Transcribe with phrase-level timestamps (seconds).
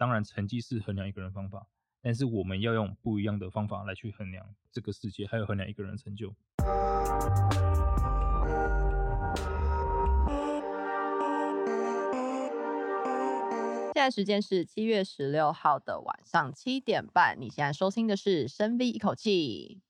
[0.00, 1.66] 当然成绩是衡量一个人方法，
[2.00, 6.34] 但是我们要用不一样的方法来去衡量这个世界，还有衡量一个人成就。
[13.92, 17.38] 现在时间是七月十六号的晚上七点半。
[17.38, 19.82] 你现在收听的是深 V 一口气。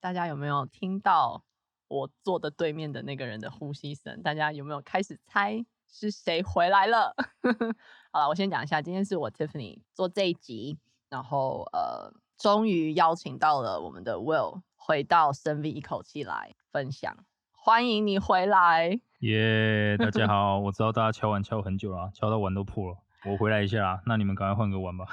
[0.00, 1.44] 大家有没有听到
[1.86, 4.20] 我坐的对面的那个人的呼吸声？
[4.20, 7.14] 大家有没有开始猜是谁回来了？
[8.12, 10.78] 好了，我先讲一下，今天是我 Tiffany 做这一集，
[11.08, 17.16] 然后呃，终于邀请到了我们的 Will 回到深 V 一口气来分享。
[17.52, 19.00] 欢迎你回来。
[19.20, 20.58] 耶，yeah, 大家 好！
[20.58, 22.96] 我知道大家敲碗敲很久了，敲到碗都破了。
[23.26, 25.04] 我回来一下啦，那你们赶快换个碗吧。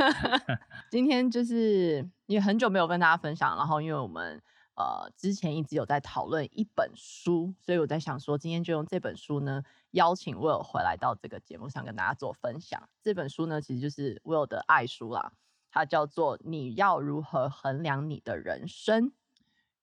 [0.90, 4.42] 今天就是也很久没有跟大家分享，然后因为我们
[4.76, 12.88] 呃之前一直有在讨论一本书，所以我在想说，今天就用这本书呢，邀请 Will 回来到这个节目上跟大家做分享。
[13.02, 15.32] 这本书呢，其实就是 Will 的爱书啦，
[15.70, 19.10] 它叫做《你要如何衡量你的人生》。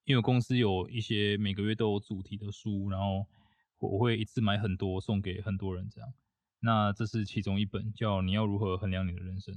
[0.04, 3.26] 因为公司有一些每个月都有主题的书，然后。
[3.80, 6.10] 我会一次买很多送给很多人，这样。
[6.60, 9.54] 那这是其中一本，叫《你要如何衡量你的人生》。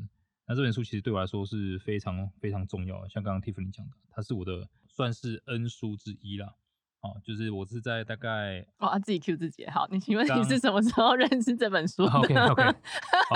[0.48, 6.56] 那这本书其实对我来说是非常非常重要的，像刚刚 Tiffany 讲的，它是我的算是恩书之一啦。
[7.02, 9.68] 哦，就是我是在大概哦，自己 Q 自己。
[9.68, 12.64] 好，你请问你是什么时候 认识这本书的？OK OK。
[13.30, 13.36] 好，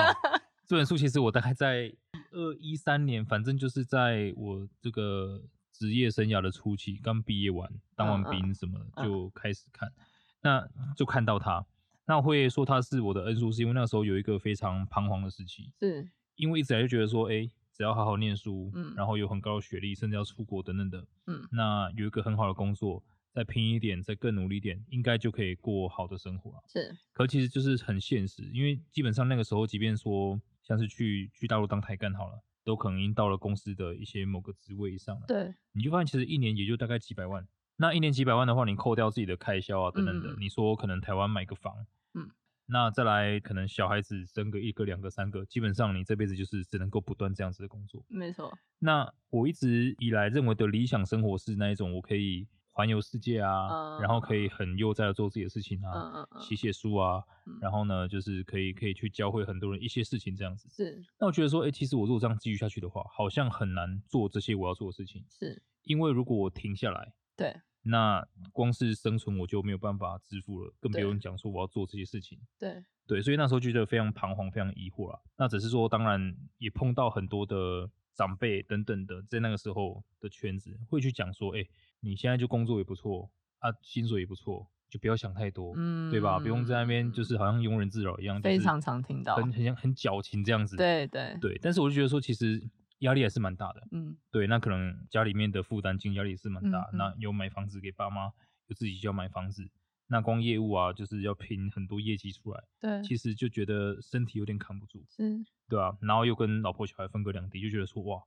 [0.66, 1.94] 这本书其实我大概在
[2.32, 9.92] 二一三年，反正就是在我这个职业生涯的初期，刚毕业完，当完兵什么就开始看。
[10.40, 11.64] 那就看到它，
[12.06, 23.02] 那我会说它是我的恩书，是因为那时候有一个非常彷徨的时期，是因为一直来就觉得说，哎、欸，只要好好念书，嗯，然后有很高的学历，甚至要出国等等的，嗯，那有一个很好的工作，
[23.32, 26.62] 再拼一点，再更努力一点，应该就可以过好的生活了。
[26.68, 37.46] 是，可其实就是很现实，因为基本上那个时候，即便说像是去去大陆当台干好了，都可能已经到了公司的一些某个职位以上了，对，你就发现其实一年也就大概几百万。
[37.76, 41.74] 那一年几百万的话，你扣掉自己的开销啊等等的，嗯、你说可能台湾买个房，
[42.14, 42.30] 嗯，
[42.66, 48.04] 那再来可能小孩子生个一个、两个、三个，基本上你这辈子就是只能够不断这样子的工作。
[48.08, 48.56] 没错。
[48.78, 60.68] 那我一直以来认为的理想生活是那一种，我可以环游世界啊，嗯、然后可以很悠哉的做自己的事情啊，写写书啊，嗯、然后呢，就是可以可以去教会很多人一些事情这样子。
[60.70, 61.04] 是。
[61.18, 65.24] 那我觉得说，哎、欸，其实我如果这样继续下去的话，好像很难做这些我要做的事情。
[65.28, 65.62] 是。
[65.82, 67.54] 因为如果我停下来，对。
[67.82, 72.38] 那光是生存我就没有办法支付了，更不用讲说我要做这些事情。
[72.58, 75.18] 对对，所以那时候觉得非常彷徨，非常疑惑啦。
[75.36, 81.70] 那只是说，当然也碰到很多的长辈等等的，在那个时候的圈子会去讲说，哎、欸，
[82.00, 83.28] 你现在就工作也不错
[83.58, 86.38] 啊，薪水也不错，就不要想太多，嗯，对吧？
[86.38, 90.76] 不用在那边就是好像庸人自扰一样，非常常听到，很很像很矫情这样子。
[90.76, 92.62] 对对对，但是我就觉得说，其实。
[93.02, 96.90] 压力还是蛮大的，嗯，对，那可能家里面的负担经济压力也是蛮大。
[96.92, 98.32] 那有买房子给爸妈，
[98.66, 99.70] 有自己就要买房子，
[100.08, 102.64] 那光业务啊，就是要拼很多业绩出来。
[102.80, 108.22] 对，其实就觉得身体有点扛不住，是，对啊，然后又跟老婆小孩分隔两地，就觉得说哇，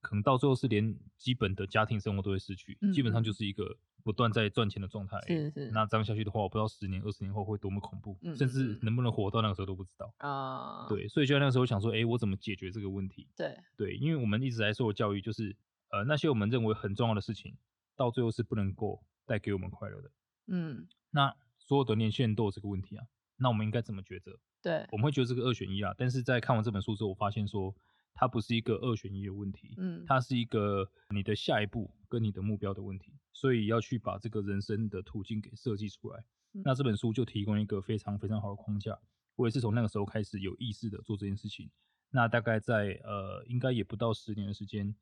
[0.00, 3.76] 可能到最后是连基本的家庭生活都会失去，嗯、基本上就是一个。
[4.02, 5.70] 不断在赚钱的状态，是是。
[5.70, 10.86] 那这样下去的话，我不知道十年、二十年后会多么恐怖，嗯、甚至能不能活到那个时候都不知道啊。
[10.86, 13.28] 嗯、对，所以就在那个时候想说，哎、欸，我怎么解决这个问题？
[13.36, 15.56] 对对，因为我们一直在受的教育就是，
[15.90, 17.56] 呃，那些我们认为很重要的事情，
[17.96, 20.10] 到最后是不能够带给我们快乐的。
[20.46, 23.04] 嗯，那所有的年轻人都有这个问题啊，
[23.36, 24.38] 那我们应该怎么抉择？
[24.62, 27.74] 对，我们会觉得这个二选一啊，但是在看完这本书之后，我发现说。
[28.20, 36.24] 它不是一个二选一的问题，嗯，它是一个你的下一步跟你的目标的问题，所以要去把这个人生的途径给设计出来。
[36.54, 38.98] 嗯、那这本书就提供一个非常非常好的框架。
[39.36, 41.70] 我也是从那个时候开始有意识的做这件事情。
[42.10, 44.92] 那大概在呃，应该也不到十年的时间，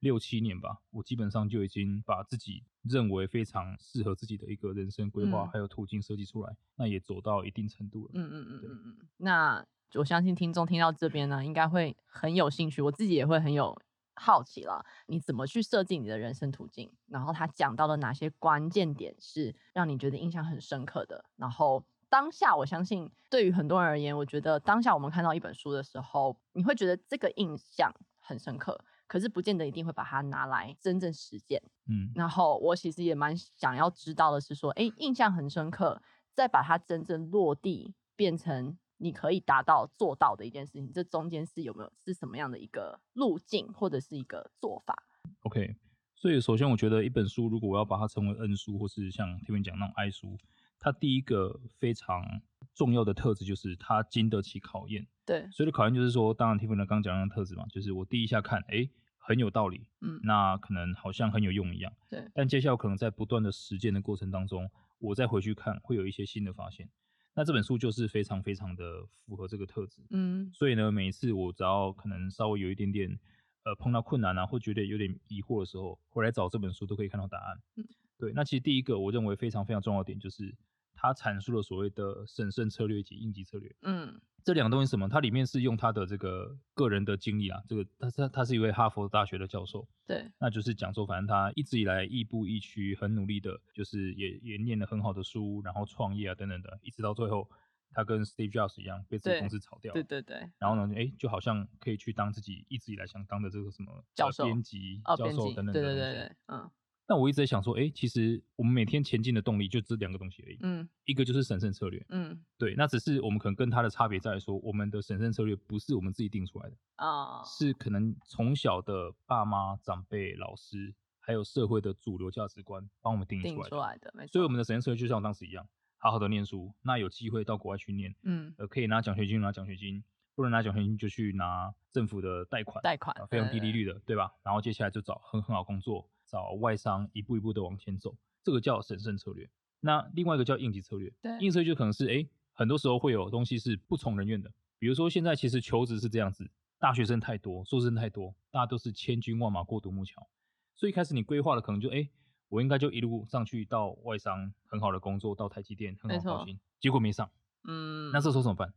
[0.00, 8.12] 六七年吧，我基本上就已经把自己认为非常适合自己的一个人生规划还有途径设计出来，嗯、那也走到一定程度了。
[8.14, 9.66] 嗯嗯嗯嗯嗯，那。
[9.94, 13.76] 我相信听众听到这边呢，应该会很有兴趣，我自己也会很有
[14.14, 14.84] 好奇了。
[15.06, 16.90] 你怎么去设计你的人生途径？
[17.06, 21.24] 然后他讲到了哪些关键点是让你觉得印象很深刻的？
[21.36, 31.62] 然后当下，我相信对于很多人而言，我觉得当下我们看到一本书的时候，你会觉得这个印象很深刻，可是不见得一定会把它拿来真正实践。
[31.86, 36.00] 嗯，然后我其实也蛮想要知道的是说，诶，印象很深刻，
[36.34, 38.78] 再把它真正落地变成。
[39.02, 45.02] 你可以达到做到的一件事情，这中间是有没有是什么样的一个路径或者是一个做法
[45.40, 45.74] ？OK，
[46.14, 50.38] 所以首先我觉得一本书如果我要把它称为恩书，或是像前面讲那种爱书，
[50.78, 52.40] 它第一个非常
[52.74, 55.04] 重要的特质就是它经得起考验。
[55.26, 61.92] 对，所以的考验就是说，当然 Tiffany 刚讲的特质嘛，就是我第一下看，哎、欸，很有道理，嗯，那可能好像很有用一样。
[62.08, 64.70] 对，但接下来可能在不断的实践的过程当中，
[65.00, 66.88] 我再回去看，会有一些新的发现。
[67.34, 70.02] 那这本书就是非常非常的符合这个特质。
[70.10, 73.18] 嗯，所以呢，每一次我只要可能稍微有一点点
[73.64, 77.58] 呃碰到困难啊，或觉得有点疑惑的时候，回来找这本书都可以看到答案。
[77.76, 77.84] 嗯，
[78.18, 78.32] 对。
[78.34, 80.54] 那其实第一个我认为非常非常重要的点就是。
[81.02, 83.74] 他阐述了所谓的审慎策略及应急策略。
[83.82, 85.08] 嗯，这两个东西是什么？
[85.08, 89.88] 它里面是用他的这个个人的经历啊，这个他他他是一位哈佛大学的教授。
[90.06, 97.50] 对，那就是讲说，反正他一直以来亦步亦趋，很努力的，就是也也念了很好的书，然后创业啊等等的，一直到最后，
[97.90, 99.92] 他跟 Steve Jobs 一样被自己公司炒掉。
[99.92, 100.48] 对对对。
[100.60, 105.72] 然后呢，哎，就好像可以去当自己一直以来想当的这个什么教授、编辑、教授等等的。
[105.72, 106.70] 对对对对，嗯。
[107.12, 110.56] 那我一直在想说，哎、欸，其实我们每天前进的动力就这两个东西而已。
[110.62, 112.02] 嗯，一个就是审慎策略。
[112.08, 124.10] 嗯，对，那只是我们可能跟他的差别在于说，我们的审慎策略不是我们自己定出来的啊，是可能从小的爸妈、长辈、老师，还有社会的主流价值观帮我们定义出来的。
[124.14, 124.32] 没错。
[124.32, 125.68] 所以我们的审慎策略就像我当时一样，
[125.98, 130.02] 好好的念书，那有机会到国外去念，嗯，呃，可以拿奖学金拿奖学金，
[130.34, 134.32] 不能拿奖学金就去拿政府的贷款，贷款，非常低利率的，对吧？
[134.42, 136.08] 然后接下来就找很很好工作。
[136.32, 139.46] 找外商一步一步的往前走，这个叫审慎策略。
[139.80, 141.12] 那另外一个叫应急策略。
[141.20, 144.50] 对，应急策略就可能是，哎、欸，很多时候会有东西是不从人愿的。
[144.78, 150.26] 比如说现在其实求职是这样子，大学生太多，硕士生太多，大家都是千军万马过独木桥。
[150.74, 152.10] 所以一开始你规划的可能就，哎、欸，
[152.48, 157.30] 我应该就一路上去到外商很好的工作，到台积电很好高薪，结果没上。
[157.64, 158.72] 嗯，那这时候怎么办？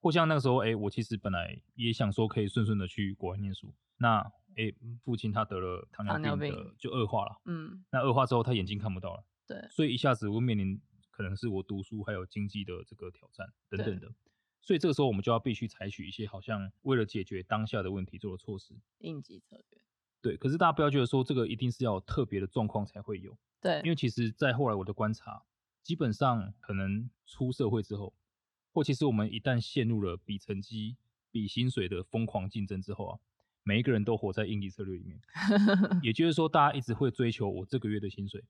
[0.00, 4.30] 或像那个时候，哎、欸，我其实本来也想说可以顺顺的去国外念书，那。
[4.56, 4.74] 哎、欸，
[5.04, 7.40] 父亲他得了糖尿病的，就恶化了。
[7.44, 9.24] 嗯，那恶化之后，他眼睛看不到了。
[9.46, 10.80] 对，所以一下子我面临
[11.10, 14.12] 可能是我读书还有经济的这个挑战等等的。
[14.62, 19.80] 所以这个时候我们就要必须采取一些好像为了解决当下的问题做的措施，应急策略。
[20.20, 23.38] 对，可是大家不要觉得说这个一定是要特别的状况才会有。
[23.60, 25.44] 对，因为其实在后来我的观察，
[25.82, 28.14] 基本上可能出社会之后，
[28.72, 30.96] 或其实我们一旦陷入了比成绩、
[31.30, 33.20] 比薪水的疯狂竞争之后啊。
[33.68, 35.20] 每一个人都活在应急策略里面，
[36.00, 38.40] 也 就是说，大家一直会追求我这个月的薪水，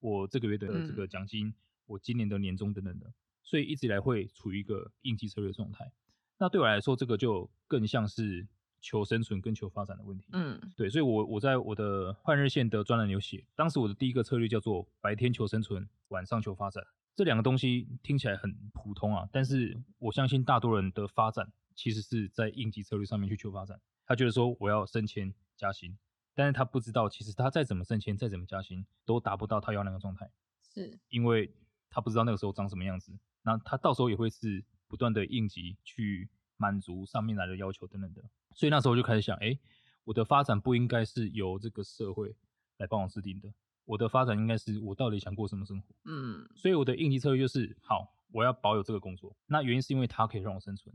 [0.00, 1.54] 我这个月的这个奖金，嗯、
[1.86, 3.10] 我今年的年终等等的，
[3.42, 5.90] 所以一直以来会处于一个应急策略状态。
[6.36, 8.46] 那对我来说，这个就更像是
[8.82, 10.26] 求生存跟求发展的问题。
[10.32, 16.84] 嗯，对，所以我我在我的换日线的专栏有写，当时我的第一个策略叫做白天求生存，晚上求发展。
[17.14, 23.80] 这两个东西听起来很普通啊，但是我相信大多人的发展其实是在应急策略上面去求发展。
[24.06, 25.98] 他觉得说我要升迁加薪，
[26.34, 30.30] 但是他不知道，其实他再怎么升迁，再怎么加薪，都达不到他要那个状态，
[30.62, 31.52] 是因为
[31.90, 33.12] 他不知道那个时候长什么样子。
[33.42, 38.22] 那他到时候也会是不断的应急去满足上面来的要求等等的。
[38.54, 39.58] 所以那时候我就开始想，哎，
[40.04, 42.34] 我的发展不应该是由这个社会
[42.78, 43.52] 来帮我制定的，
[43.84, 45.94] 我的发展应该是我到底想过什么生活。
[46.04, 49.36] 嗯，所以我的应急策略就是，好，我要保有这个工作。
[49.46, 50.94] 那原因是因为它可以让我生存，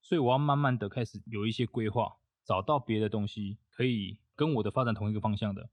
[0.00, 2.16] 所以我要慢慢的开始有一些规划。
[2.44, 5.68] 找到别的东西可以跟我的发展同一个方向的，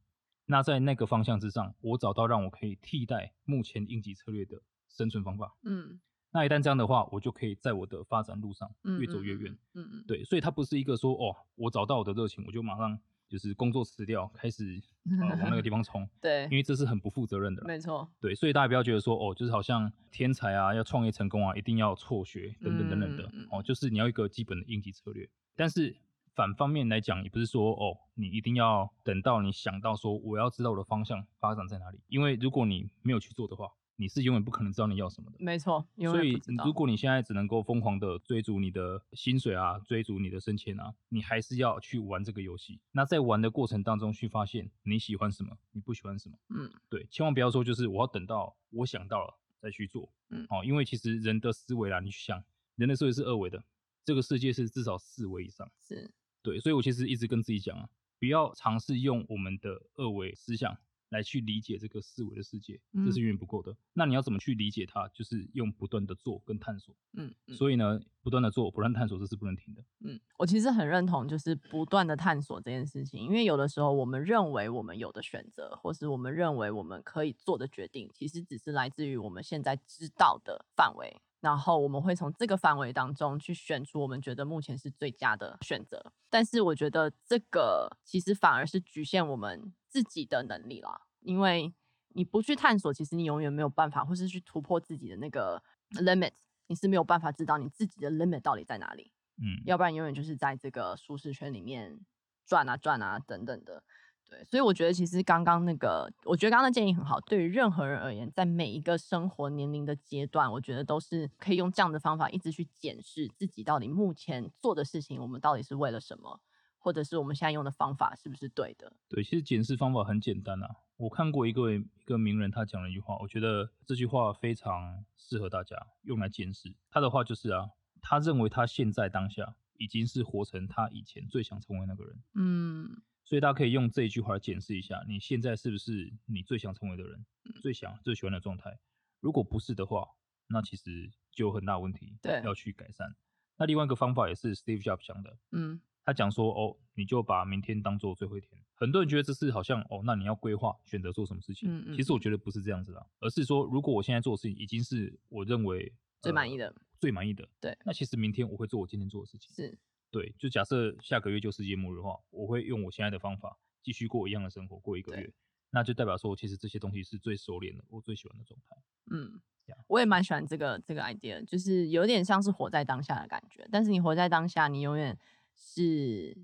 [0.46, 5.56] 那在那个方向之上，我找到让我可以替代目前应急策略的生存方法。
[5.64, 6.00] 嗯，
[6.32, 8.70] 那一旦这样的话，我就可以在我的发展路上
[9.00, 9.52] 越走越远。
[9.74, 14.82] 嗯嗯，嗯，对，所以它不是一个说哦，我找到我的热情，我就马上就是工作辞掉，开始
[15.20, 16.08] 呃往那个地方冲。
[16.22, 17.64] 对，因为这是很不负责任的。
[17.66, 18.10] 没错。
[18.20, 23.32] 对，所以大家不要觉得说哦，就是好像天才啊，要创业成功啊，一定要辍学等等等等的。
[23.52, 25.98] 哦，就是你要一个基本的应急策略，但是。
[26.38, 35.38] 反方面来讲，也不是说哦，你一定要等到你想到说我要知道我的方向发展在哪里，因为如果你没有去做的话，你是永远不可能知道你要什么的。
[35.40, 42.80] 没错，所以如果你现在只能够疯狂的追逐你的薪水啊，追逐你的升迁啊，你还是要去玩这个游戏。
[42.92, 46.38] 那在玩的过程当中去发现你喜欢什么，你不喜欢什么。
[46.50, 50.08] 嗯，对，千万不要说就是我要等到我想到了再去做。
[50.30, 52.44] 嗯，哦，因为其实人的思维啦，你去想，
[52.76, 53.64] 人的思维是二维的，
[54.06, 55.68] 这个世界是至少四维以上。
[55.82, 56.14] 是。
[56.48, 57.90] 对，所以我其实一直跟自己讲啊，
[58.22, 60.78] 不要尝试用我们的二维思想
[61.10, 63.74] 来去理解这个四维的世界，这是远远不够的。
[63.74, 63.78] 嗯。
[63.96, 65.10] 那你要怎么去理解它？
[65.10, 66.96] 就是用不断的做跟探索。
[67.18, 69.84] 嗯，嗯，所以呢，不断的做，不断探索，这是不能停的。
[70.06, 81.22] 嗯，我其实很认同，就是不断的探索这件事情，因为有的时候我们认为我们有的选择，或是我们认为我们可以做的决定，其实只是来自于我们现在知道的范围。
[81.48, 91.74] 然后我们会从这个范围当中去选出我们觉得目前是最佳的选择，但是我觉得这个其实反而是局限我们自己的能力啦，因为
[92.10, 96.34] 你不去探索，其实你永远没有办法，或是去突破自己的那个 limit，
[96.68, 99.14] 你是没有办法知道你自己的 limit 到底在哪里。
[99.38, 101.98] 嗯，要不然永远就是在这个舒适圈里面
[102.46, 103.82] 转啊转啊等等的。
[104.30, 107.18] 对，所以我觉得其实刚刚那个，我觉得刚刚的建议很好。
[107.22, 116.42] 对于任何人而言，在每一个生活年龄的阶段，我觉得都是可以用这样的方法一直去检视自己到底目前做的事情，我们到底是为了什么，
[116.78, 118.92] 或者是我们现在用的方法是不是对的。
[119.08, 120.76] 对，其实检视方法很简单啊。
[120.98, 126.76] 我看过一个一个名人，他讲了一句话，我觉得这句话非常适合大家用来检视。
[126.90, 127.70] 他的话就是啊，
[128.02, 132.20] 他认为他现在当下已经是活成他以前最想成为那个人。
[132.34, 133.02] 嗯。
[133.28, 137.26] 所以大家可以用这一句话来检视一下，你现在是不是你最想成为的人，
[137.62, 138.80] 最想、最喜欢的状态？
[139.20, 140.08] 如果不是的话，
[140.48, 143.14] 那其实就有很大问题，对，要去改善。
[143.58, 148.64] 那另外一个方法也是 Steve Jobs 讲的，嗯，他讲说，哦，你就把明天当做最后一天。
[148.76, 151.70] 很多人觉得这是好像，哦，那你要规划选择做什么事情。
[151.70, 151.96] 嗯嗯。
[151.98, 155.92] 其实我觉得不是这样子啦，而是说，如果我现在做的事情已经是我认为
[156.22, 159.54] 最满意的，最满意的，对，那其实明天我会做我今天做的事情。
[159.54, 159.78] 是。
[160.10, 165.34] 对，就假设下个月就世界末日的话，我会用我现在的方法继续过一样的生活，过一个月，
[165.72, 168.78] 那就代表说，其实这些东西是最熟练的，我最喜欢的状态。
[169.12, 169.42] 嗯，
[169.88, 173.68] 我也蛮喜欢这个这个 idea，就是有点像是活在当下的感觉。
[173.72, 175.18] 但是你活在当下，你永远
[175.56, 176.38] 是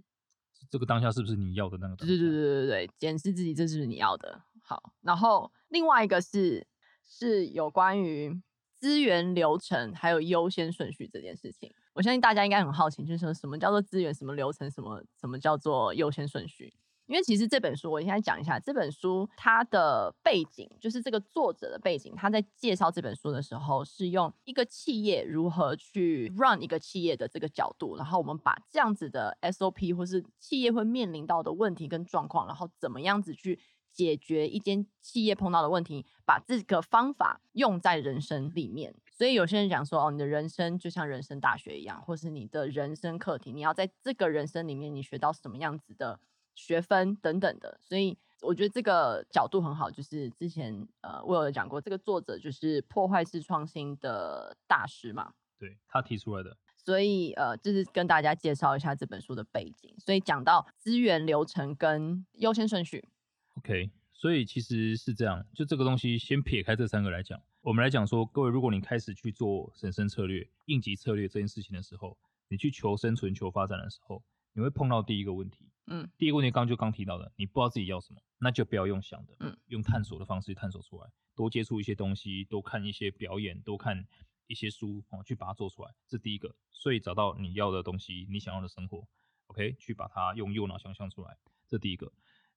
[0.70, 1.96] 这个当下是不是你要的那个？
[1.96, 4.44] 对对对对对对，检视自己这是不是你要的。
[4.62, 6.68] 好，然后另外一个是
[7.04, 8.42] 是有关于
[8.76, 11.74] 资源流程还有优先顺序这件事情。
[11.94, 16.74] 我相信大家应该很好奇，就是说什么叫做资源，什么流程，什么什么叫做优先顺序？
[17.06, 22.14] 因为其实这本书，我现在讲一下这本书它的背景，就是这个作者的背景。
[22.16, 33.60] 他在介绍这本书的时候，是用一个企业如何去 run 一个企业的这个角度，然后我们把这样子的 SOP 或是企业会面临到的问题跟状况，然后怎么样子去
[33.94, 38.96] 解决一间企业碰到的问题，把这个方法用在人生里面。
[39.12, 46.20] 所以有些人讲说，哦，你的人生就像人生大学一样，或是你的人生课题，你要在这个人生里面，你学到什么样子的
[46.56, 47.78] 学分等等的。
[47.80, 56.58] 所以我觉得这个角度很好，就是之前呃我有讲过，这个作者就是破坏式创新的大师嘛，对，他提出来的。
[56.76, 59.94] 所以呃，就是跟大家介绍一下这本书的背景。
[60.00, 63.08] 所以讲到资源流程跟优先顺序。
[63.56, 67.42] OK，所以其实是这样，就这个东西先撇开这三个来讲。
[67.62, 72.18] 我们来讲说，各位，如果你开始去做审慎策略、应急策略这件事情的时候，
[72.50, 75.70] 你去求生存、求发展的时候，你会碰到第一个问题。
[75.88, 84.06] 嗯，第一个问题刚就刚提到的，你不知道自己要什么，那就不要用想的，嗯，用探索的方式去探索出来，多接触一些东西，多看一些表演，多看
[84.48, 85.92] 一些书哦，去把它做出来。
[86.08, 89.08] 这第一个，所以找到你要的东西，你想要的生活
[89.48, 91.38] ，OK，去把它用右脑想象出来。
[91.68, 92.12] 这第一个。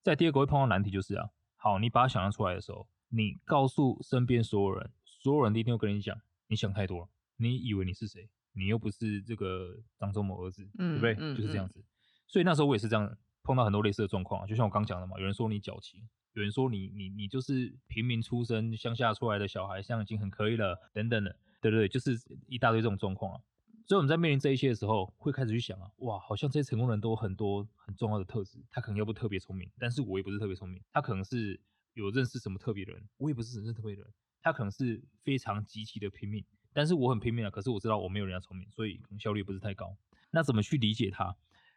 [0.06, 2.86] 再第二个会碰到难题就是啊，好，你把它想象出来的时候。
[3.08, 7.08] 你告诉身边所有人，所有人一定会跟你讲，你想太多了。
[7.38, 8.30] 你以为你是谁？
[8.52, 11.16] 你又不是这个张忠谋儿子，嗯、对不对？
[11.18, 11.84] 嗯、就是这样子。
[12.28, 23.40] 所以那时候我也是这样碰到很多类似的状况啊，就像我刚讲的嘛，有人说你矫情，有人说你你你就是平民出身、乡下出来的小孩，这样已经很可以了，等等的，对对对，就是一大堆这种状况啊。
[23.86, 31.58] 所以我们在面临这一些的时候，会开始去想啊，哇，好像这些成功人都有很多很重要的特质，他可能要不特别聪明，但是我也不是特别聪明，他可能是。
[31.96, 34.12] 有认识什么特别的人，我也不是认识特别的人。
[34.42, 37.50] 他可能是非常极其的拼命，但是我很拼命啊。
[37.50, 39.96] 可是我知道我没有人家聪明，所以可能效率不是太高。
[40.30, 41.34] 那怎么去理解他？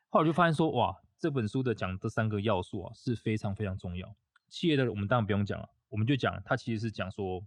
[0.09, 4.13] 后来就发现说，哇，这本书的讲这三个要素啊是非常非常重要。
[4.49, 7.41] 企业的我们当然不用讲了，我们就讲它其实是讲说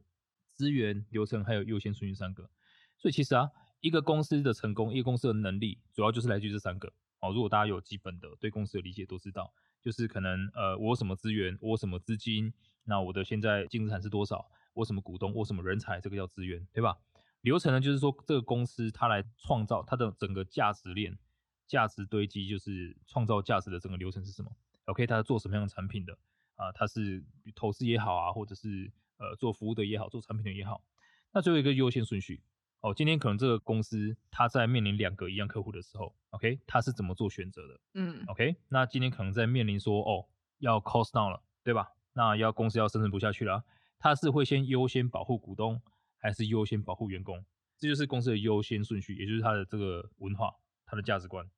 [0.55, 2.49] 资源、流程还有优先顺序三个。
[2.97, 3.51] 所以其实啊，
[3.83, 6.91] 一个公司的成功，一个公司的能力，主要就是来自于这三个。
[7.21, 9.53] 哦，如果大家有基本的对公司的理解，都知道。
[9.83, 14.49] 就是可能呃，我有什么资源，我有什么资金，那我的现在净资产是多少？
[14.75, 16.97] 我什么股东，我什么人才，这个叫资源，对吧？
[17.41, 21.19] 流程呢，就是说这个公司它来创造它的整个价值链、
[21.67, 24.53] 价值堆积，就是创造价值的整个流程是什么
[24.85, 26.17] ？OK，它做什么样的产品的
[26.55, 26.71] 啊？
[26.71, 27.25] 它是
[27.57, 30.85] 投资也好啊，或者是呃做服务的也好，做产品的也好。
[31.33, 32.41] 那最后一个优先顺序。
[32.83, 37.81] 哦，今天可能这个公司它在面临两个一样客户的时候，OK，它是怎么做选择的？
[37.95, 40.27] 嗯，OK，那今天可能在面临说，哦，
[40.59, 41.93] 要 cost down 了，对吧？
[42.13, 43.65] 那要公司要生存不下去了，
[44.01, 45.81] 它是会先优先保护股东，
[46.19, 47.45] 还是优先保护员工？
[47.79, 50.53] 这就是公司的优先顺序，也就是它的这个文化，
[50.85, 51.49] 它的价值观。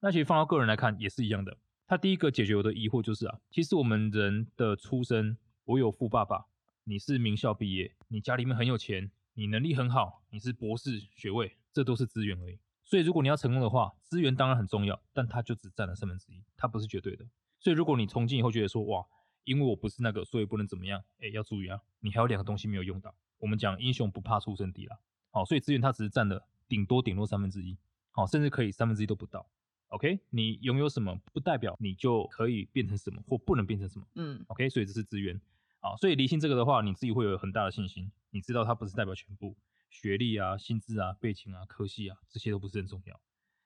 [0.00, 1.56] 那其实放到个人来看也是一样的。
[1.86, 6.44] 他第一个解决我的疑惑就是啊，其实我们人的出生，我有富爸爸，
[6.84, 9.10] 你是名校毕业，你家里面很有钱。
[9.36, 12.58] 你能力很好，你是博士学位，这都是资源而已。
[12.84, 17.26] 所以如果你要成功的话，资源当然很重要，但它就只占了三分之一，它不是绝对的。
[17.58, 19.04] 所以如果你从今以后觉得说，哇，
[19.42, 23.12] 因为我不是那个，所以不能怎么样，哎，要注意啊，你还有两个东西没有用到。
[23.38, 24.98] 我们讲英雄不怕出身低啦，
[25.30, 27.76] 好，所以资源它只是占了顶多顶多三分之一，
[28.12, 29.44] 好，甚至可以三分之一都不到。
[29.88, 34.06] OK，你拥有什么不代表你就可以变成什么或不能变成什么。
[34.14, 35.40] 嗯，OK，所以这是资源。
[35.84, 38.10] 好，所以厘清这个的话，你自己会有很大的信心。
[38.30, 39.54] 你知道它不是代表全部，
[39.90, 43.20] 学历啊、薪资啊、背景啊、科系啊，这些都不是很重要。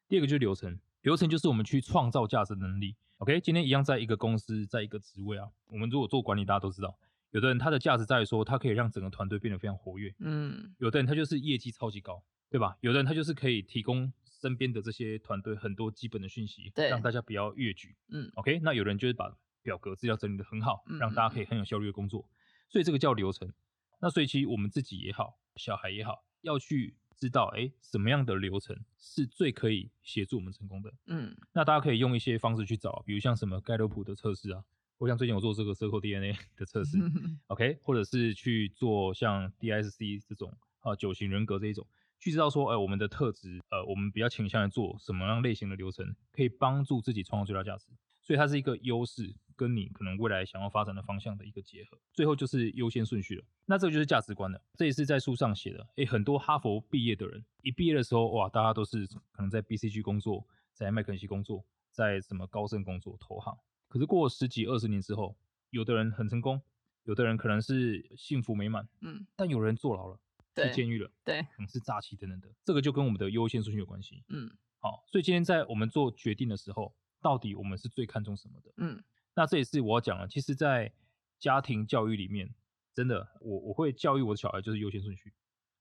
[0.08, 2.96] 第二个就是流程，流程就是我们去创造价值的能力。
[3.18, 6.98] OK，今天一样在一个公司，在一个职位啊，我们如果做管理，大家都知道，
[7.30, 10.12] 有的人他的价值在于说，他可以让整个团队变得非常活跃。
[10.18, 12.20] 嗯，有的人他就是业绩超级高，
[12.50, 12.76] 对吧？
[12.80, 17.94] 有的人他就是可以提供身边的这些团队很多基本的讯息，对，让大家不要越矩。
[18.08, 22.28] 嗯，OK，那有人就是把表格资料整理得很好，让大家可以很有效率的工作，
[22.68, 23.52] 所以这个叫流程。
[24.00, 26.96] 那所以其实我们自己也好，小孩也好，要去。
[27.20, 30.94] 知道哎，什么样的流程是最可以协助我们成功的？
[31.06, 34.62] 嗯，那大家可以用一些方式去找，比如像什么盖洛普的测试啊，
[34.98, 36.96] 我像最近我做这个 Circle DNA 的测试，
[37.48, 41.84] OK，或者是去做像 DISC 这种啊九型人格这一种，
[42.20, 47.88] 去知道说，哎，我们的特质，呃，我们比较倾向于做什么样类型的流程，可以帮助自己创造最大价值。
[48.22, 51.98] 所以它是一个优势，跟你可能未来想要发展的方向的一个结合。
[52.12, 54.62] 最后就是优先顺序了，那这个就是价值观了。
[54.76, 55.84] 这也是在书上写的。
[55.96, 63.58] 诶，很多哈佛毕业的人一毕业的时候，哇，大家都是可能在 BCG 工作，在麦肯锡工作，在什么高盛工作，投行。
[63.88, 65.36] 可是过十几二十年之后，
[65.70, 66.62] 有的人很成功，
[67.02, 70.20] 有的人可能是幸福美满，嗯，但有人坐牢了，
[70.54, 72.48] 去监狱了，对，可能是诈欺等等的。
[72.64, 74.48] 这个就跟我们的优先顺序有关系，嗯，
[74.78, 76.94] 好，所以今天在我们做决定的时候。
[77.20, 78.72] 到底我们是最看重什么的？
[78.76, 79.02] 嗯，
[79.38, 80.26] 那这也是我要讲的。
[80.26, 80.92] 其实，在
[81.38, 82.52] 家庭教育里面，
[82.92, 85.32] 真的，我我会教育我的小孩就是优先顺序。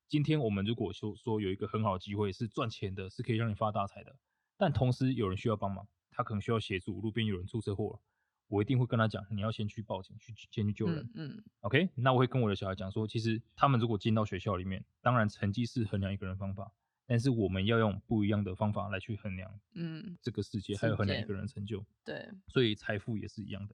[0.07, 4.15] 今天我们如果说说有一个很好的机会是赚钱的，是可以让你发大财的，
[4.57, 7.99] 但同时有人需要帮忙，他可能需要协助，路边有人出车祸了，
[8.47, 11.09] 我一定会跟他讲，你要先去报警，去先去救人。
[11.15, 16.71] 嗯，嗯，OK，那我会跟我的小孩讲说，其实他们如果进到学校里面，当然成绩是衡量一个人方法。
[17.07, 23.73] 但是我们要用不一样的方法来去衡量，嗯，这个世界还有衡量一个人成就，对，所以财富也是一样的。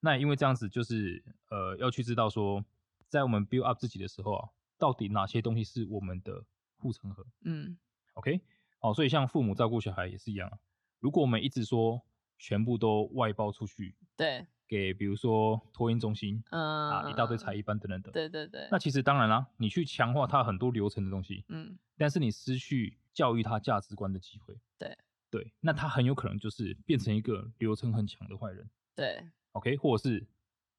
[0.00, 2.64] 那因为这样子，就是呃，要去知道说，
[3.08, 6.44] 在我们 build up 自己的时候啊，到底哪些东西是我们的
[6.76, 7.78] 护城河，嗯
[8.14, 8.40] ，OK，
[8.80, 10.58] 好，所以像父母照顾小孩也是一样，
[10.98, 12.02] 如果我们一直说
[12.36, 14.46] 全部都外包出去，对。
[14.72, 18.66] 给比如说托婴中心，嗯啊，一大堆才艺班等等等，对对对。
[18.70, 24.96] 那其实当然啦，你去强化他很多流程的东西，嗯，但是你失去教育他价值观的机会，对
[25.28, 25.52] 对。
[25.60, 30.26] 那他很有可能就是变成一个流程很强的坏人，对，OK，或者是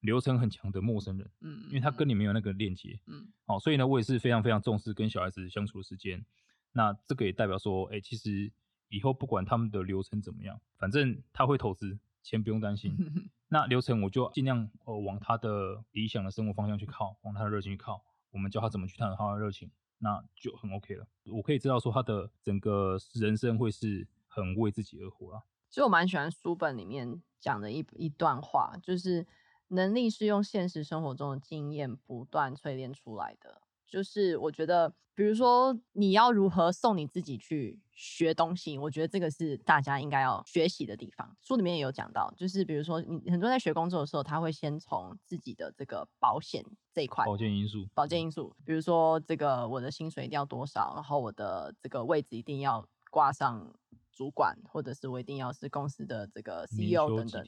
[0.00, 6.26] 流程很强的陌生人，嗯，因为他跟你没有那个链接，嗯，好，所以呢，我也是非常非常重视跟小孩子相处的时间。
[6.72, 8.50] 那这个也代表说，哎，其实
[8.88, 11.96] 以后不管他们的流程怎么样，反正他会投资。
[12.24, 12.96] 钱不用担心，
[13.48, 18.02] 那流程我就尽量呃往他的理想的生活方向去靠，往他的热情去靠。
[18.32, 21.06] 我们教他怎么去探讨他的热情，那就很 OK 了。
[21.26, 25.42] 我可以知道说他的整个人生会是很为自己而活啊。
[25.68, 29.26] 其实我蛮喜欢书本里面讲的一一段话，就是
[29.68, 33.60] 能力是用现实生活中的经验不断淬炼出来的。
[33.86, 41.36] 就是我觉得，比如说你要如何送你自己去学东西，我觉得这个是大家应该要学习的地方。
[41.40, 53.72] 书里面也有讲到，就是比如说你很多人在学工作的时候，他会先从自己的这个保险这一块，保健因素，保健因素，比如说这个我的薪水一定要多少，然后我的这个位置一定要挂上
[54.10, 57.44] 主管，或者是我一定要是公司的这个 CEO 等等，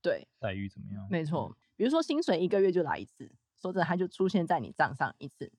[0.00, 1.08] 对，待遇怎么样？
[1.10, 3.28] 没错，比如说薪水一个月就来一次，
[3.60, 5.50] 说着他就出现在你账上一次。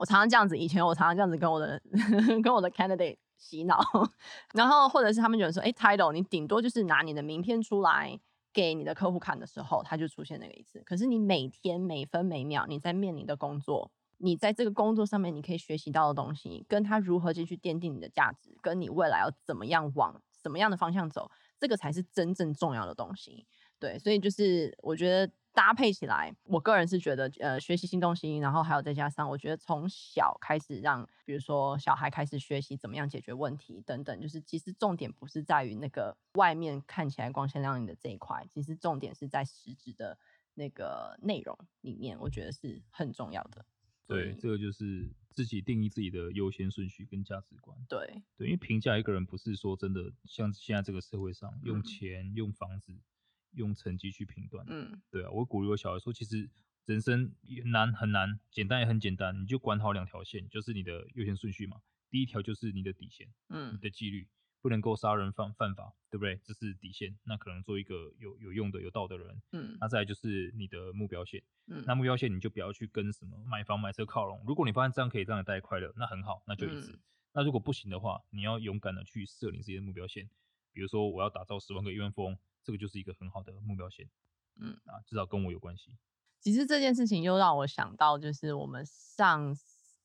[0.00, 1.78] 我常常这样子，以前我常常这样子跟我的
[2.42, 3.78] 跟我的 candidate 洗脑，
[4.54, 8.18] 然后或者是他们觉得说，哎，title 你顶多就是拿你的名片出来
[8.50, 10.82] 给你的客户看的时候，他就出现那个一次。
[10.86, 23.46] 可是你每天每分每秒你在面临的工作，你在这个工作上面你可以学习到的东西，跟他如何继续奠定你的价值，跟你未来要怎么样往什么样的方向走，这个才是真正重要的东西。
[23.78, 25.30] 对，所以就是我觉得。
[25.52, 40.16] 搭配起来，我个人是觉得，呃，学习新东西，然后还有再加上，我觉得从小开始让，比如说小孩开始学习怎么样解决问题等等，就是其实重点不是在于那个外面看起来光鲜亮丽的这一块，其实重点是在实质的
[40.54, 43.64] 那个内容里面，我觉得是很重要的。
[44.06, 47.76] 对，这个就是自己定义自己的优先顺序跟价值观。
[47.88, 52.92] 对，对，因为评价一个人不是说真的像现在这个社会上用钱、嗯、用房子。
[53.52, 56.48] 用成绩去评断，嗯，对啊，我鼓励我小孩说，其实
[56.86, 61.80] 人生也难很难，简单也很简单，你就管好两条线，就是你的优先顺序嘛。
[62.10, 64.28] 第一条就是你的底线，嗯，你的纪律，
[64.60, 66.40] 不能够杀人犯犯法，对不对？
[66.42, 67.16] 这是底线。
[67.24, 69.42] 那可能做一个有有用的、有道德的人。
[69.52, 71.42] 嗯，那再来就是你的目标线。
[71.68, 74.42] 嗯，那目标线你就不要去跟什么买房买车靠拢。
[74.46, 76.92] 如果你发现这样可以让你带来快乐，那很好，那就一直。
[76.92, 77.00] 嗯、
[77.34, 80.28] 那如果不行的话，你要勇敢的去设定自己的目标线。
[80.72, 84.08] 比如说，我要打造十万个亿万富翁，这个就是一个很好的目标线。
[84.60, 85.96] 嗯，啊，至少跟我有关系。
[86.40, 89.56] 其实这件事情又让我想到，就是我们上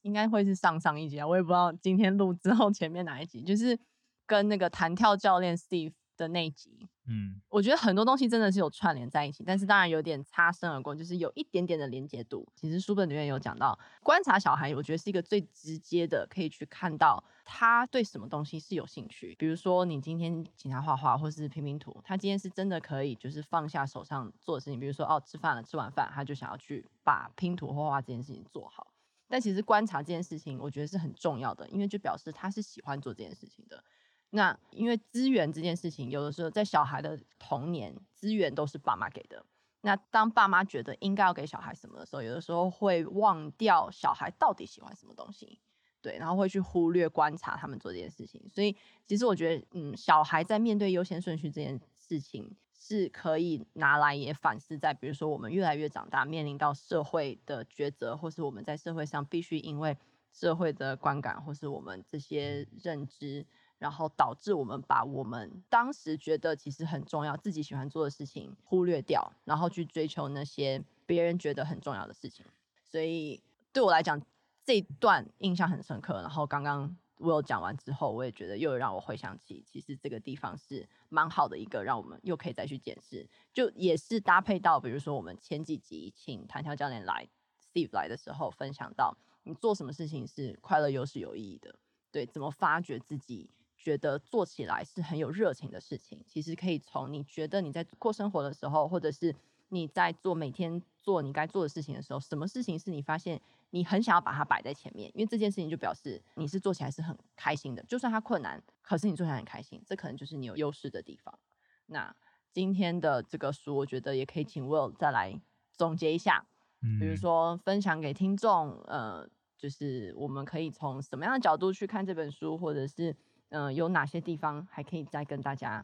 [0.01, 3.79] 应该会是上上一集啊，我也不知道今天录之后前面哪一集，就是。
[4.27, 12.47] 跟那个弹跳教练 Steve 的那集，嗯，我觉得很多东西真的是有串联在一起，但是当然有点擦身而过，就是有一点点的连接度。
[12.55, 19.35] 其实书本里面有讲到，观察小孩，我觉得是一个最直接的，可以去看到他对什么东西是有兴趣。
[19.37, 28.87] 比如说，你今天请他画画或是拼拼图，他今天是真的可以就是放下手上做的事情，比如说哦，吃饭了，吃完饭他就想要去把拼图画画这件事情做好。
[29.27, 33.83] 但其实观察这件事情，我觉得是很重要的，因为就表示他是喜欢做这件事情的。
[34.31, 39.45] 那因为资源这件事情，有的时候在小孩的童年，资源都是爸妈给的。
[39.81, 45.59] 那当爸妈觉得应该要给小孩什么的时候，有的时候会忘掉小孩到底喜欢什么东西，
[46.01, 48.41] 对，然后会去忽略观察他们做这件事情。
[48.49, 59.95] 所以其实我觉得，嗯，小孩在面对优先顺序这件事情，是可以拿来也反思在，比如说我们越来越长大，面临到社会的抉择，或是我们在社会上必须因为
[60.33, 63.45] 社会的观感，或是我们这些认知。
[63.77, 72.45] 然后导致我们把我们当时觉得其实很重要、自己喜欢做的事情忽略掉，然后去追求那些别人觉得很重要的事情。
[72.83, 73.41] 所以
[73.73, 74.19] 对我来讲，
[74.63, 76.21] 这段印象很深刻。
[76.21, 83.27] 然后刚刚我有讲完之后，我也觉得又让我回想起，其实这个地方是蛮好的一个，让我们又可以再去检视。
[83.53, 87.27] 就也是搭配到，比如说我们前几集请弹跳教练来
[87.61, 91.75] Steve 来的时候，分享到你做什么事情是快乐又是有意义的，
[92.09, 93.49] 对，怎么发掘自己。
[93.85, 99.35] 觉得做起来是很有热情的事情，其实可以从你觉得你在过生活的时候，或者是
[99.69, 111.37] 你在做每天做你该做的事情的时候，什么事情是你发现你很想要把它摆在前面，因为这件事情就表示你是做起来是很开心的，就算它困难，可是你做起来很开心，这可能就是你有优势的地方。
[111.85, 112.15] 那
[112.51, 115.39] 今天的这个书，我觉得也可以请 Will 再来
[115.73, 116.43] 总结一下，
[116.81, 123.15] 嗯，比如说分享给听众，呃，就是我们可以从什么样的角度去看这本书，或者是。
[123.55, 125.83] 嗯、呃，有哪些地方还可以再跟大家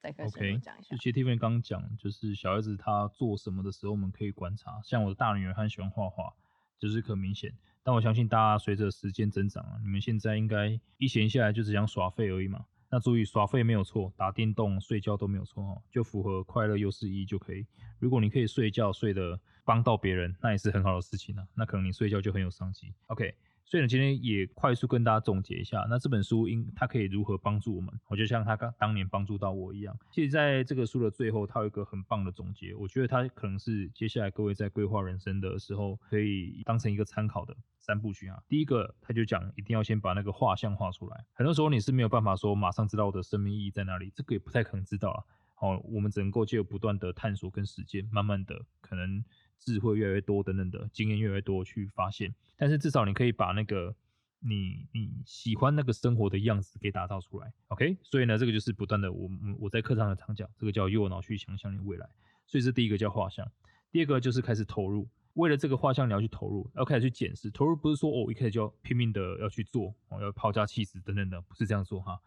[0.00, 4.80] 再开始讲一下？OK，其实 Tiffany 刚讲，就是小孩子他做什么的时候，我们可以观察。
[4.82, 6.32] 像我的大女儿，她很喜欢画画，
[6.78, 7.52] 就是很明显。
[7.82, 12.64] 但我相信大家随着时间增长啊，你们现在应该一闲下来就只想耍废而已嘛。
[12.88, 17.66] 那注意耍废没有错，打电动、睡觉都没有错哦，就符合快乐优势一就可以。
[17.98, 21.46] 如果你可以睡觉睡得帮到别人，那也是很好的事情啊。
[21.54, 22.94] 那可能你睡觉就很有商机。
[23.08, 23.34] OK。
[23.72, 27.90] 所以呢，今天也快速跟大家总结一下，那这本书应它可以如何帮助我们？
[28.08, 29.98] 我就像他刚当年帮助到我一样。
[30.10, 38.38] 其实在这个书的最后，它有一个很棒的总结，我觉得它可能是接下来各位在规划人生的时候可以当成一个参考的三部曲啊。
[38.46, 41.24] 第一个，他就讲一定要先把那个画像画出来。
[41.32, 45.24] 很多时候你是没有办法说马上知道我的生命意义在哪里，这个也不太可能知道啊。
[45.54, 49.24] 好，我们只能够借由不断的探索跟实践，慢慢的可能。
[49.64, 53.94] 智慧越来越多等等的经验越来越多去发现，但是至少你可以把那个
[54.40, 57.96] 你你喜欢那个生活的样子给打造出来，OK？
[58.02, 62.08] 所以呢，这个就是不断的，我我在课上的常讲，这个叫右脑去想象你未来。
[62.46, 63.50] 所以这第一个叫画像，
[63.90, 65.08] 第二个就是开始投入。
[65.34, 67.50] 为了这个画像，你要去投入，要开始去检视。
[67.50, 72.20] 投入不是说哦，一开始就要拼命的要去做，哦，要抛家弃子等等的，不是这样做哈。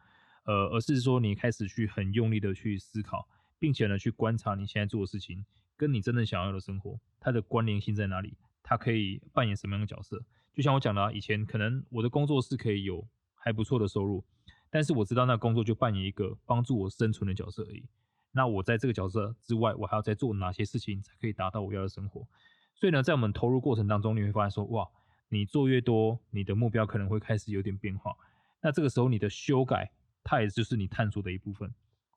[0.46, 3.28] 呃，而是说你开始去很用力的去思考，
[3.60, 5.46] 并且呢，去观察你现在做的事情。
[5.78, 8.38] 跟你真正想要的生活，它的关联性在哪里？
[8.64, 10.24] 它可以扮演什么样的角色？
[10.54, 14.24] 就像我讲的啊，以前可能我的工作是可以有还不错的收入，
[14.70, 17.86] 但是我知道那工作就扮演一个帮助我生存的角色而已。
[18.32, 22.28] 那我在这个角色之外，我还要再做哪些事情才可以达到我要的生活？
[22.74, 24.88] 所以呢，在我们投入过程当中，你会发现说，哇，
[25.30, 28.16] 你做越多，你的目标可能会开始有点变化。
[28.62, 29.92] 那这个时候你的修改，
[30.24, 31.74] 它也就是你探索的一部分。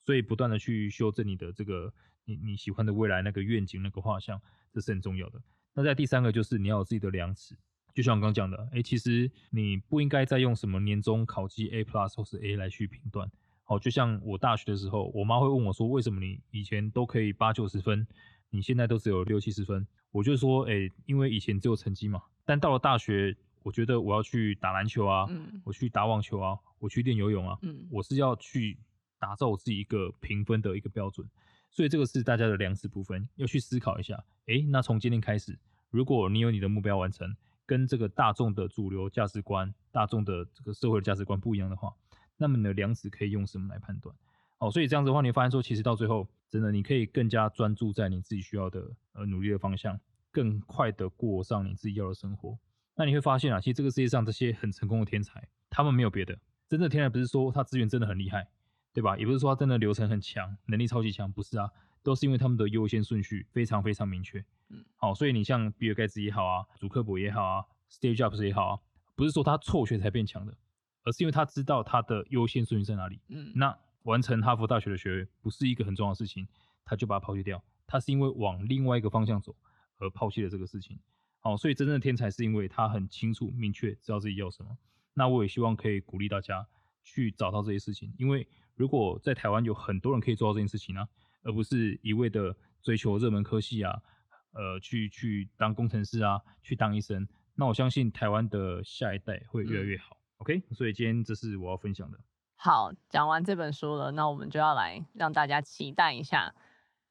[0.06, 1.92] 所以不断的去修正你的这个。
[2.28, 4.38] 你你喜欢的未来那个愿景那个画像，
[4.70, 5.40] 这是很重要的。
[5.72, 7.56] 那在第三个就是你要有自己的量尺，
[7.94, 13.30] 就像我刚刚讲的，哎、欸，其实你不应该再用什么年终考绩 A plus 或是 A 来去评断。
[13.62, 18.06] 好，就像我大学的时候，我妈会问我说，为什么你以前都可以八九十分，
[18.50, 19.86] 你现在都只有六七十分？
[20.10, 22.22] 我就说，哎、欸，因为以前只有成绩嘛。
[22.44, 28.78] 但到了大学，我觉得我要去打篮球啊，嗯、我去打网球啊，我去练游泳啊，嗯、我是要去
[29.18, 31.28] 打造我自己一个评分的一个标准。
[31.70, 34.24] 所以这个是大家的量尺部分，要去思考一下。
[34.46, 35.58] 诶，那从今天开始，
[35.90, 41.94] 如果你有你的目标完成，跟这个大众的主流价值观、大众的这个社会的价值观不一样的话，
[42.36, 44.14] 那么你的量子可以用什么来判断？
[44.58, 50.00] 哦，所以这样子的话，你发现说，其实到最后，真的你可以更加专注在你自己需要的呃努力的方向，
[50.32, 52.58] 更快的过上你自己要的生活。
[52.96, 56.34] 那你会发现啊，其实这个世界上这些很成功的天才，他们没有别的，
[56.66, 58.48] 真正的天才不是说他资源真的很厉害，
[58.98, 59.16] 对吧？
[59.16, 61.70] 也不是说他真的流程很强，能力超级强，不是啊，
[62.02, 64.44] 都是因为他们的优先顺序非常非常明确。
[64.70, 68.80] 嗯，好，所以你像比尔盖茨也好啊，祖克伯也好啊，Steve Jobs 也好啊，
[69.14, 70.56] 不是说他辍学才变强的，
[71.04, 73.20] 而是因为他知道他的优先顺序在哪里。
[73.28, 73.78] 嗯，那。
[74.04, 76.48] 完成哈佛大学的学位不是一个很重要的事情，
[76.82, 77.62] 他就把它抛弃掉。
[77.86, 79.54] 他是因为往另外一个方向走
[79.98, 80.98] 而抛弃了这个事情。
[81.40, 84.78] 好，所以真正的天才是因为他很清楚、明确知道自己要什么。
[85.12, 86.66] 那我也希望可以鼓励大家
[87.02, 88.48] 去找到这些事情，因为
[88.78, 91.08] 如果在台湾有很多人可以做到这件事情呢、啊，
[91.42, 94.00] 而不是一味的追求热门科系啊，
[94.52, 100.16] 呃，去去当工程师啊，去当医生，那我相信台湾的下一代会越来越好。
[100.16, 102.18] 嗯、OK，所以今天这是我要分享的。
[102.54, 106.54] 好，讲完这本书了，那我们就要来让大家期待一下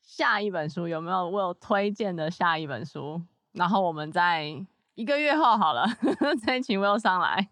[0.01, 5.85] 下一本书有没有我有推荐的下一本书，然后我们在一个月后好了，
[6.45, 7.49] 再请 Will 上来。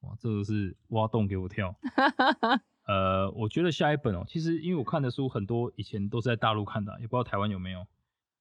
[0.00, 1.74] 哇，这个是挖洞给我跳。
[2.88, 7.86] 呃，我觉得下一本哦，其实因为我看的书很多，以前都是在大陆看的，也不知道台湾有没有。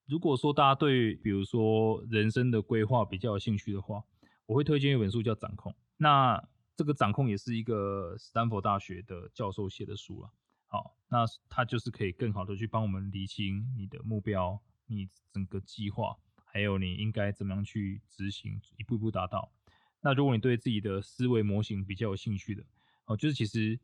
[0.05, 4.01] 如果说大家对比如说人生的规划比较有兴趣的话，
[4.45, 5.71] 我会推荐一本书叫《掌控》。
[5.97, 6.41] 那
[6.77, 10.31] 这个掌控也是一个斯坦福大学的教授写的书了，
[10.67, 19.51] 好，那他就是可以更好的去帮我们理清你的目标、你整个计划，还有你应该怎么样去执行，一步一步达到。
[19.99, 22.63] 那如果你对自己的思维模型比较有兴趣的，
[23.07, 23.77] 哦，就是其实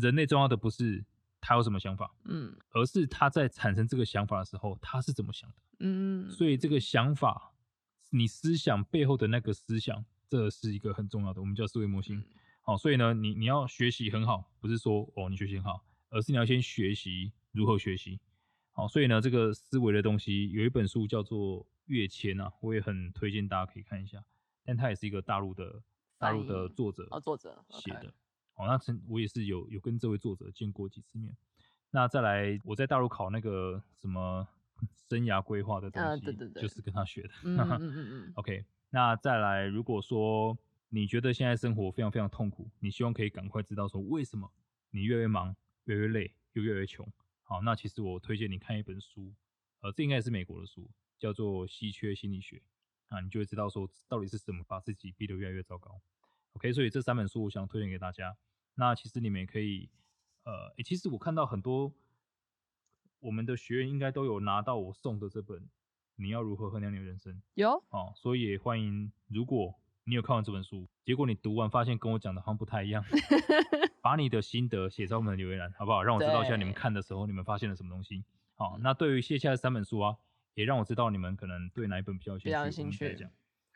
[0.00, 1.04] 人类重要的不是
[1.40, 7.52] 他有什么想法，嗯，而是他在产生这个想法的时候，他是怎么想的，嗯，所以这个想法，
[8.10, 10.04] 你思想背后的那个思想。
[10.30, 12.22] 这是一个很重要的，我们叫思维模型。
[12.60, 18.20] 好，所以呢，你你要学习很好，不是说哦你学习很好，而是你要先学习如何学习。
[18.72, 24.22] 好，所以呢，这个思维的东西有一本书叫做《跃迁》啊，我也很推荐大家可以看一下。
[24.66, 25.82] 但它也是一个大陆的
[26.18, 28.12] 大陆的作者哦，作者写的。
[28.58, 31.32] 好，那曾我也是有有跟这位作者见过几次面。
[31.92, 34.46] 那再来，我在大陆考那个什么
[35.08, 37.30] 生涯规划的东西，对对对，就是跟他学的。
[37.44, 38.32] 嗯嗯嗯嗯。
[38.36, 38.64] OK。
[38.90, 44.52] 那再来，如果说你觉得现在生活非常非常痛苦，你希望可以赶快知道说为什么
[44.90, 47.06] 你越来越忙、越来越累又越来越穷。
[47.44, 49.32] 好，那其实我推荐你看一本书，
[49.82, 52.60] 呃，这应该也是美国的书，叫做《稀缺心理学》
[53.16, 56.00] 啊，你就会知道说到底是什么把自己逼得越来越糟糕。
[56.54, 58.36] OK，所以这三本书我想推荐给大家。
[58.80, 59.90] 那其实你们也可以，
[60.44, 61.92] 呃，欸，其实我看到很多
[63.18, 65.68] 我们的学员应该都有拿到我送的这本。
[66.14, 67.40] 你要如何衡量你的人生？
[67.54, 73.04] 有哦，所以也欢迎，如果你有看完这本书，结果你读完发现跟我讲的好像不太一样，
[74.00, 76.02] 把你的心得写在我们的留言栏，好不好？
[76.02, 78.24] 让我知道一下你们看的时候，你们发现了什么东西。
[78.54, 80.16] 好，那对于接下来三本书啊，
[80.54, 82.48] 也让我知道你们可能对哪一本比较有兴趣。
[82.48, 83.28] 比较有兴趣，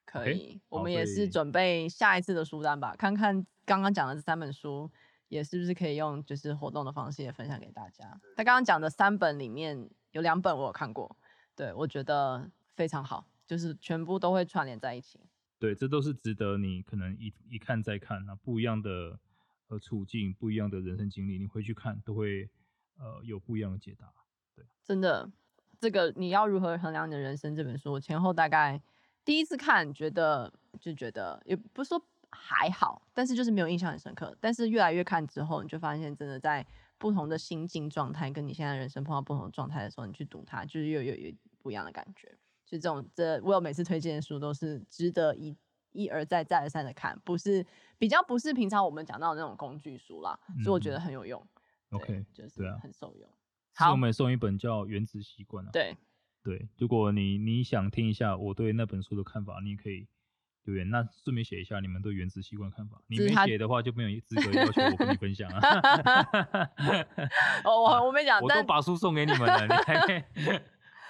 [0.05, 0.57] 可以。
[0.57, 0.61] Okay?
[0.69, 4.91] 我们也是准备下一次的书单吧，看看刚刚讲的这三本书，
[5.29, 8.21] 也是不是可以用就是活动的方式也分享给大家。
[8.37, 11.17] 他刚刚讲的三本里面有两本我有看过。
[11.55, 15.21] 对，我觉得非常好，就是全部都会串联在一起。
[15.59, 19.21] 对，这都是值得你可能一一看再看啊，不一样的
[19.69, 22.51] 呃处境，不一样的人生经历，你回去看都会
[22.97, 24.13] 呃有不一样的解答。
[24.57, 25.31] 对，真的，
[25.79, 28.83] 这个你要如何衡量你的人生这本书，我前后大概
[29.25, 34.37] 第一次看觉得就觉得也不是说还好，但是就是没有印象很深刻。
[34.41, 36.67] 但是越来越看之后，你就发现真的在。
[36.99, 42.29] 不同的心境状态，跟你现在人生碰到不同的状态的时候，你去读它，就是又有有不一样的感觉。
[42.65, 45.53] 就这种，这我有每次推荐的书都是值得一
[45.91, 47.67] 一而再再而三的看，不是
[47.99, 51.45] 比较不是平常我们讲到的那种工具书啦，嗯、所以我觉得很有用。
[51.91, 53.29] OK，就是很受用。
[53.75, 55.73] 好，我们送一本叫《原子习惯》啊。
[55.73, 55.97] 对
[56.45, 60.07] 对，如果你你想听一下我对那本书的看法，你可以。
[60.65, 62.97] 对，那顺便写一下你们对原子习惯看法。
[63.09, 66.29] 你没写的话，就没有资格要求我跟你分享啊。
[67.65, 70.23] 哦，我我没讲，我都把书送给你们了，你还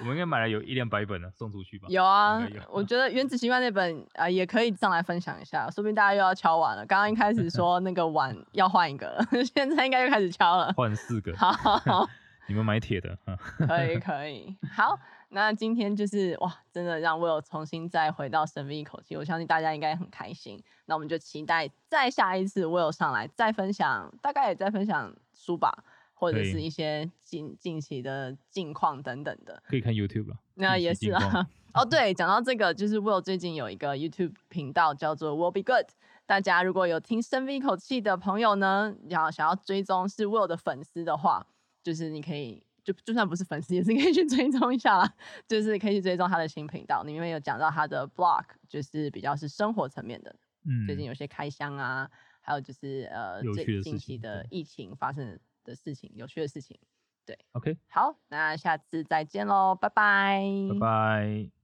[0.01, 1.87] 我们应该买了有一两百本了，送出去吧。
[1.88, 6.85] 有啊，有我觉得原子习惯那本啊、呃、也可以上来分享一下，说不定大家又要敲碗了。
[6.87, 11.37] 刚刚一开始说那个碗要换一个了， 现在应该又开始敲了，换四个。
[11.37, 12.09] 好，好，好，
[12.53, 13.19] 你们买铁的。
[13.67, 14.99] 可以可以， 好。
[15.35, 20.62] 那今天就是哇，真的让 Will 重新再回到深吸一口气，我相信大家应该很开心。
[20.85, 25.73] 那我们就期待再下一次 Will 上来再分享，大概也再分享书吧，
[26.12, 29.62] 或者是一些近近期的近况等等的。
[29.67, 30.37] 可以看 YouTube 了。
[30.57, 31.49] 那也是啊。
[31.73, 35.87] 哦，对，讲到这个，就是 Will 最近有一个 YouTube 频道叫做 Will Be Good。
[36.27, 41.47] 大家如果有听深 V 一口气的朋友呢，要想要追踪是 Will 的粉丝的话，
[41.83, 45.14] 就是你可以就就算不是粉丝，也是可以去追踪一下啦。
[45.47, 50.35] 就是可以去追踪他的新频道，里面有讲到他的 blog，就是比较是生活层面的。
[50.64, 56.79] 嗯，最近有些开箱啊，还有就是呃，最近期的疫情发生的事情，有趣的事情。
[57.25, 60.42] 对，OK，好，那下次再见喽，拜拜，
[60.73, 61.62] 拜拜。